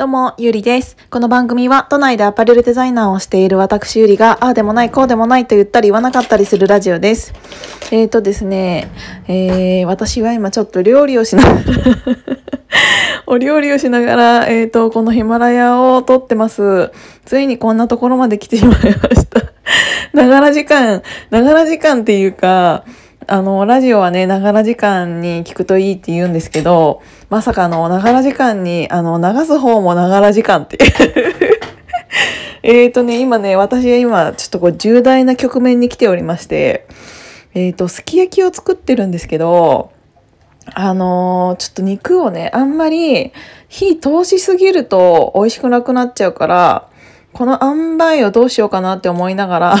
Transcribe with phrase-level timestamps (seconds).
[0.00, 0.96] どうも、ゆりです。
[1.10, 7.34] この番組は、都内でアパレルデザイナーをしている私ゆりが、ああでもない、こうでもないと言ったり言わなかったりするラジオです。
[7.90, 8.90] えーとですね、
[9.28, 11.62] えー、私は今ちょっと料理をしながら
[13.28, 16.92] お料理をしながら、えーと、このヒマラヤを撮ってます。
[17.26, 19.42] ついにこんなところまで来てしまいました。
[20.18, 22.84] ながら時間、ながら時間っていうか、
[23.26, 30.78] あの、ラジオはね、ながら時間に聞くといいって言うんですけど、まさかの、ながら時間に、あの、流す方もながら時間って
[32.62, 36.86] えっとね、今ね、私は今、ちょっとこう、重大な局面に来ておりまして、
[37.54, 39.92] えっ、ー、と、すき焼きを作ってるんですけど、
[40.72, 43.32] あのー、ちょっと肉をね、あんまり
[43.68, 46.88] 火通しすぎると美味しくなくなっちゃうから、
[47.32, 49.76] この塩梅をどうしようかなって思いながら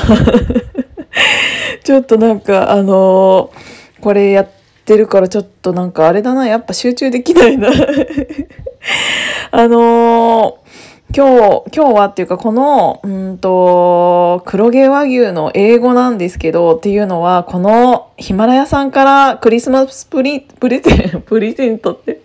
[1.90, 4.48] ちょっとなんか、あのー、これやっ
[4.84, 7.68] てるからちょっとなんかあれだな、やっぱ集中できないな。
[9.50, 10.70] あのー
[11.12, 22.20] 今日、今日はっていうかこの、うんと、黒毛和牛の英語なんですけど、っていうのは、このヒマラヤさんからクリスマスプリ、プレゼン、プレゼントって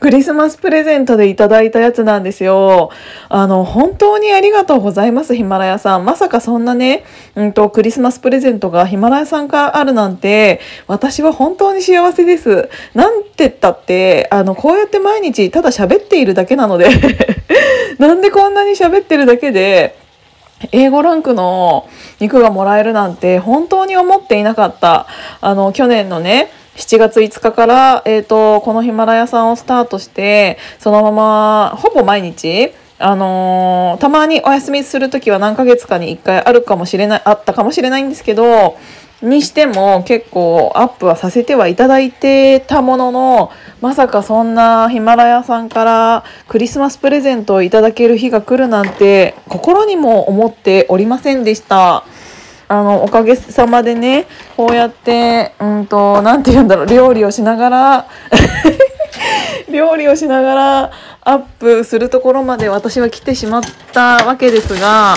[0.00, 2.90] クリスマスプレゼントでいただいたやつなんですよ。
[3.28, 6.06] あの、本当にありがとうございます、ヒマラヤさん。
[6.06, 12.70] まさかそんなね、うんと、クリスマスプレゼントがヒマラヤさんからあるなんて、私は本当に幸せです。
[12.94, 16.88] なんてったって、あの、こうやって毎日ただ喋っているだけなので
[17.98, 19.96] なんでこんなに喋ってるだけで、
[20.72, 21.88] 英語ランクの
[22.20, 25.06] 肉がもらえるなんて本当に思っていなかった。
[25.42, 38.76] あの、去年のね、7月5日から、え、ー、と、このヒマラヤさんをスタートして、そのまま、ほぼ毎日、あのー、たまにお休みする時は何ヶ月かに1回あるかもしれない、あったかもしれないんですけど、
[39.22, 52.04] にしても結構アップはさせてはいただいてたものの、まさかそんなヒマラヤさんからクリスマスプレゼントをいただける日が来るなんて心にも思っておりませんでした。
[52.70, 58.06] あの、おかげさまでね、こうやって、うんと、なんて言うんだろう、料理をしながら
[59.68, 60.90] 料理をしながら
[61.22, 65.16] アップするところまで私は来てしまったわけですが、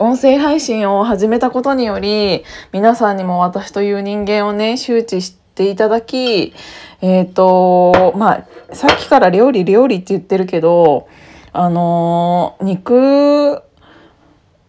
[0.00, 6.52] 音声配信を始めたことにより、皆さんにも私という人間をね、周知していただき、
[7.00, 11.06] えっ、ー、と、まあ、さっきから料理料理って言ってるけど、
[11.52, 13.62] あのー、肉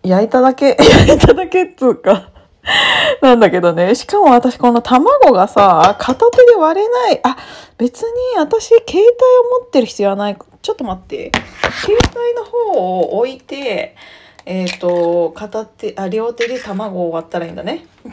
[0.04, 2.32] 焼いただけ、 焼いただけっつうか
[3.22, 3.96] なんだけどね。
[3.96, 7.20] しかも私この卵がさ、片手で割れない。
[7.24, 7.38] あ、
[7.78, 9.06] 別に私携帯を
[9.60, 10.38] 持ってる必要はない。
[10.62, 11.32] ちょっと待って。
[11.84, 12.60] 携帯の方
[13.00, 13.96] を置いて、
[14.46, 17.86] えっ、ー、と、片手、あ、両手で卵を割ったらいいんだね。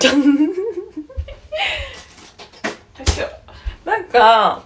[3.84, 4.62] なんか、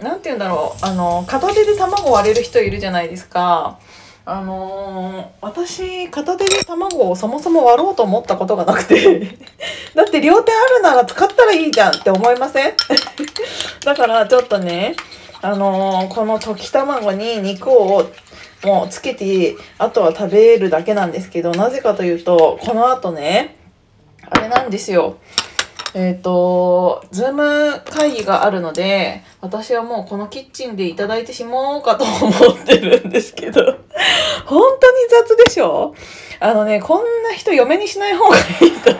[0.00, 0.84] なんて言うんだろう。
[0.84, 3.78] あの、片手で卵割れる人いるじゃないですか。
[4.26, 9.36] あのー、私片手で卵をそもそも割ろうと思ったことがなくて
[9.94, 12.72] だって両手あるなら使ったらいいじゃんって思いません？
[13.84, 14.96] だからちょっとね
[15.42, 18.06] あのー、この溶き卵に肉を
[18.64, 23.56] もうつけてあとは食べるだけなんですけどなぜかというとこの後ね
[24.30, 25.16] あれなんですよ。
[25.94, 33.62] えっ、ー、と、ズーム会議があるので、私はもうこのキッチンでいただいてしまおうかと思ってるんですけど、
[34.44, 35.94] 本当に雑でしょ？
[36.40, 38.44] あのね、こんな人嫁にしない方がいい
[38.80, 38.92] と。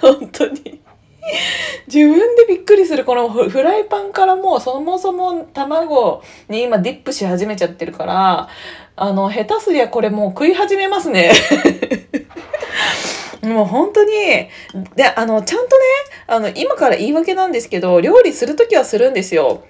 [0.00, 0.80] 本当に。
[1.86, 8.48] 自分でびっくりするこのフライパンからもうそもそも卵に今ディップし始めちゃってるから
[8.96, 11.32] あの下手すりゃこれもう食い始めますね
[13.46, 14.12] もう本当に、
[14.96, 15.84] で、あの、ちゃんとね、
[16.26, 19.64] あの、今から言い訳なんですけど、料理するときはするんですよ。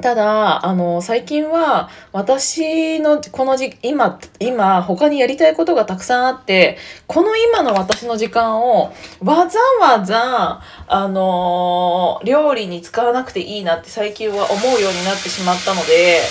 [0.00, 16.22] ただ、あの、最近は、私の、このじ、今、今、他にやりたいことがたくさんあって、この今の私の時間を、わざわざ、あの、料理に使わなくていいなって最近は思うようになってしまったので、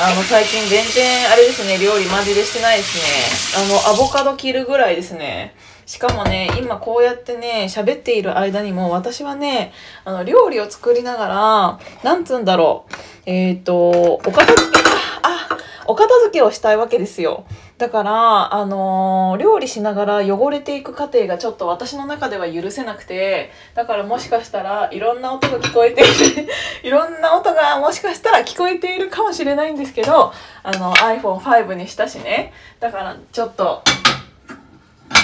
[0.00, 3.64] あの、最近全然、あれですね、料理マジでしてないですね。
[3.64, 5.54] あの、アボカド切るぐらいですね。
[5.86, 9.72] しかもね、今こうやってね、喋っている間にも、私はね、
[10.04, 12.94] あの、料理を作りながら、なんつうんだろう。
[13.26, 14.78] えっ、ー、と、お片付け、
[15.22, 15.48] あ、
[15.86, 17.44] お片付けをしたいわけですよ。
[17.76, 26.04] だから、あのー、料理しながら汚れていく過程がちょっと私の中では許せなくて、だからもしかしたらいろんな音が聞こえてい
[26.36, 26.48] る、
[26.84, 30.32] いろんな音がもしかしたら聞こえているかもしれないんですけど、
[30.62, 32.52] あの iPhone5 にしたしね。
[32.78, 33.82] だからちょっと、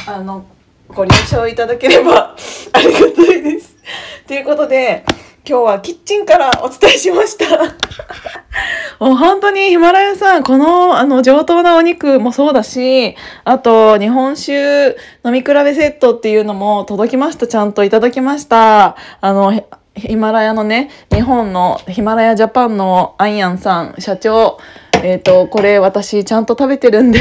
[0.06, 0.44] あの、
[0.88, 2.34] ご了承いただければ
[2.72, 3.76] ありがたいです。
[4.26, 5.04] ということで、
[5.48, 7.44] 今日はキッチンからお伝えしました。
[9.04, 17.46] もう本当にヒマラヤさん、この、あの、上等なお肉もそうだし、あと、日本酒飲み比べセットっていうのも届きました。
[17.46, 18.96] ちゃんといただきました。
[19.20, 19.52] あの、
[19.94, 24.58] ヒマラヤのね、日本のヒマラヤジャパンのアイアンさん、社長、
[25.02, 27.18] えっ、ー、と、これ私ちゃんと食べてるんで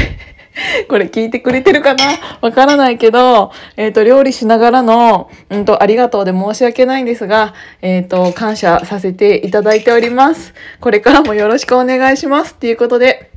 [0.88, 2.04] これ聞いてくれてるかな？
[2.40, 10.54] わからないけど、えっ、ー、と、料理しながらの、うんと、ありがとうで申し訳ないんですが、えっ、ー、と、感謝させていただいております。
[10.80, 12.54] これからもよろしくお願いします。
[12.54, 13.30] ということで、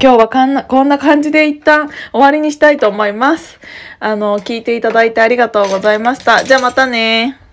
[0.00, 3.58] 今日はこんな、こんな感じで一旦終わりにしたいと思います。
[3.98, 6.44] あの、聞いていただいてありがとうございました。
[6.44, 7.45] じゃあまたね